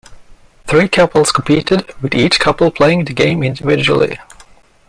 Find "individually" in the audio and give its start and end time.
3.43-4.17